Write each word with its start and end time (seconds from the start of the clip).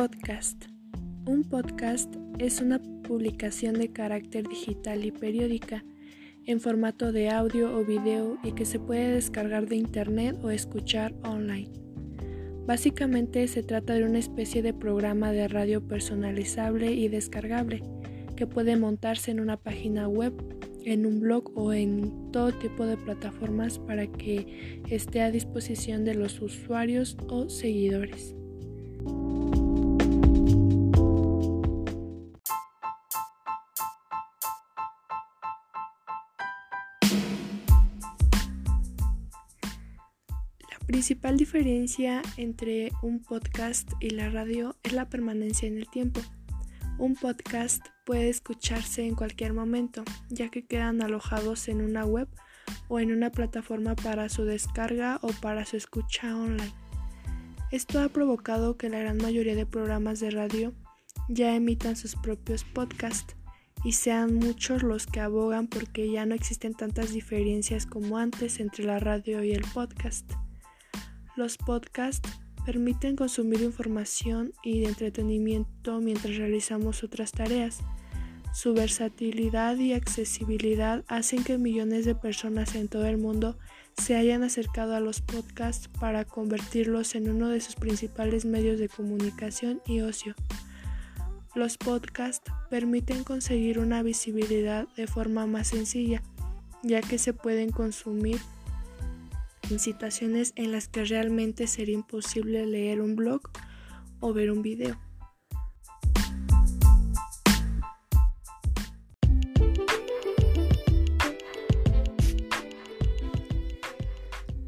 Podcast. 0.00 0.64
Un 1.26 1.44
podcast 1.44 2.16
es 2.38 2.62
una 2.62 2.80
publicación 3.02 3.74
de 3.74 3.92
carácter 3.92 4.48
digital 4.48 5.04
y 5.04 5.10
periódica 5.10 5.84
en 6.46 6.58
formato 6.58 7.12
de 7.12 7.28
audio 7.28 7.76
o 7.76 7.84
video 7.84 8.38
y 8.42 8.52
que 8.52 8.64
se 8.64 8.78
puede 8.78 9.12
descargar 9.12 9.68
de 9.68 9.76
internet 9.76 10.38
o 10.42 10.48
escuchar 10.48 11.12
online. 11.22 11.68
Básicamente 12.66 13.46
se 13.46 13.62
trata 13.62 13.92
de 13.92 14.04
una 14.04 14.18
especie 14.18 14.62
de 14.62 14.72
programa 14.72 15.32
de 15.32 15.48
radio 15.48 15.86
personalizable 15.86 16.92
y 16.92 17.08
descargable 17.08 17.82
que 18.36 18.46
puede 18.46 18.78
montarse 18.78 19.30
en 19.32 19.38
una 19.38 19.58
página 19.58 20.08
web, 20.08 20.32
en 20.82 21.04
un 21.04 21.20
blog 21.20 21.52
o 21.54 21.74
en 21.74 22.32
todo 22.32 22.52
tipo 22.52 22.86
de 22.86 22.96
plataformas 22.96 23.78
para 23.78 24.06
que 24.06 24.80
esté 24.88 25.20
a 25.20 25.30
disposición 25.30 26.06
de 26.06 26.14
los 26.14 26.40
usuarios 26.40 27.18
o 27.28 27.50
seguidores. 27.50 28.34
Principal 40.90 41.36
diferencia 41.36 42.20
entre 42.36 42.90
un 43.00 43.22
podcast 43.22 43.92
y 44.00 44.10
la 44.10 44.28
radio 44.28 44.74
es 44.82 44.92
la 44.92 45.08
permanencia 45.08 45.68
en 45.68 45.78
el 45.78 45.88
tiempo. 45.88 46.20
Un 46.98 47.14
podcast 47.14 47.86
puede 48.04 48.28
escucharse 48.28 49.06
en 49.06 49.14
cualquier 49.14 49.52
momento, 49.52 50.02
ya 50.30 50.48
que 50.48 50.66
quedan 50.66 51.00
alojados 51.00 51.68
en 51.68 51.80
una 51.80 52.04
web 52.04 52.26
o 52.88 52.98
en 52.98 53.12
una 53.12 53.30
plataforma 53.30 53.94
para 53.94 54.28
su 54.28 54.44
descarga 54.44 55.20
o 55.22 55.28
para 55.28 55.64
su 55.64 55.76
escucha 55.76 56.36
online. 56.36 56.74
Esto 57.70 58.00
ha 58.00 58.08
provocado 58.08 58.76
que 58.76 58.88
la 58.88 58.98
gran 58.98 59.18
mayoría 59.18 59.54
de 59.54 59.66
programas 59.66 60.18
de 60.18 60.32
radio 60.32 60.74
ya 61.28 61.54
emitan 61.54 61.94
sus 61.94 62.16
propios 62.16 62.64
podcasts 62.64 63.36
y 63.84 63.92
sean 63.92 64.34
muchos 64.34 64.82
los 64.82 65.06
que 65.06 65.20
abogan 65.20 65.68
porque 65.68 66.10
ya 66.10 66.26
no 66.26 66.34
existen 66.34 66.74
tantas 66.74 67.12
diferencias 67.12 67.86
como 67.86 68.18
antes 68.18 68.58
entre 68.58 68.82
la 68.82 68.98
radio 68.98 69.44
y 69.44 69.52
el 69.52 69.62
podcast. 69.72 70.32
Los 71.40 71.56
podcasts 71.56 72.28
permiten 72.66 73.16
consumir 73.16 73.62
información 73.62 74.52
y 74.62 74.84
entretenimiento 74.84 75.98
mientras 75.98 76.36
realizamos 76.36 77.02
otras 77.02 77.32
tareas. 77.32 77.78
Su 78.52 78.74
versatilidad 78.74 79.78
y 79.78 79.94
accesibilidad 79.94 81.02
hacen 81.08 81.42
que 81.42 81.56
millones 81.56 82.04
de 82.04 82.14
personas 82.14 82.74
en 82.74 82.88
todo 82.88 83.06
el 83.06 83.16
mundo 83.16 83.56
se 83.96 84.16
hayan 84.16 84.42
acercado 84.42 84.94
a 84.94 85.00
los 85.00 85.22
podcasts 85.22 85.88
para 85.88 86.26
convertirlos 86.26 87.14
en 87.14 87.30
uno 87.30 87.48
de 87.48 87.62
sus 87.62 87.74
principales 87.74 88.44
medios 88.44 88.78
de 88.78 88.90
comunicación 88.90 89.80
y 89.86 90.02
ocio. 90.02 90.34
Los 91.54 91.78
podcasts 91.78 92.52
permiten 92.68 93.24
conseguir 93.24 93.78
una 93.78 94.02
visibilidad 94.02 94.88
de 94.94 95.06
forma 95.06 95.46
más 95.46 95.68
sencilla, 95.68 96.22
ya 96.82 97.00
que 97.00 97.16
se 97.16 97.32
pueden 97.32 97.70
consumir 97.70 98.38
en 99.70 99.78
situaciones 99.78 100.52
en 100.56 100.72
las 100.72 100.88
que 100.88 101.04
realmente 101.04 101.66
sería 101.66 101.94
imposible 101.94 102.66
leer 102.66 103.00
un 103.00 103.16
blog 103.16 103.42
o 104.20 104.32
ver 104.32 104.50
un 104.50 104.62
video. 104.62 104.98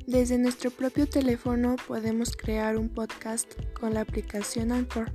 Desde 0.07 0.37
nuestro 0.37 0.71
propio 0.71 1.09
teléfono 1.09 1.77
podemos 1.89 2.37
crear 2.37 2.77
un 2.77 2.91
podcast 2.91 3.55
con 3.73 3.95
la 3.95 4.03
aplicación 4.03 4.71
Anchor. 4.71 5.11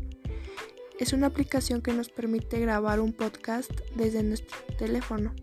Es 1.00 1.14
una 1.14 1.28
aplicación 1.28 1.84
que 1.84 1.94
nos 1.94 2.10
permite 2.10 2.60
grabar 2.60 3.00
un 3.00 3.14
podcast 3.14 3.70
desde 3.96 4.24
nuestro 4.24 4.58
teléfono. 4.80 5.36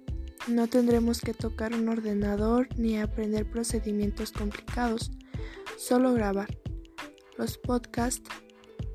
No 0.47 0.67
tendremos 0.67 1.21
que 1.21 1.33
tocar 1.33 1.73
un 1.73 1.89
ordenador 1.89 2.69
ni 2.77 2.99
aprender 2.99 3.51
procedimientos 3.51 4.31
complicados, 4.31 5.11
solo 5.79 6.13
grabar. 6.13 6.59
Los 7.39 7.57
podcasts, 7.57 8.29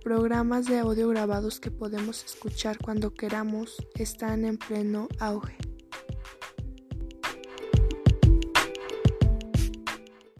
programas 0.03 0.67
de 0.67 0.77
audio 0.77 1.09
grabados 1.09 1.59
que 1.59 1.71
podemos 1.71 2.23
escuchar 2.23 2.77
cuando 2.77 3.15
queramos, 3.15 3.77
están 3.95 4.45
en 4.45 4.57
pleno 4.57 5.07
auge. 5.19 5.57